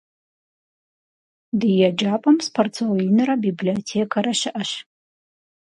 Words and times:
Ди 1.59 1.69
еджапӀэм 1.87 2.37
спортзал 2.45 2.91
инрэ 3.07 3.35
библиотекэрэ 3.45 4.33
щыӀэщ. 4.39 4.71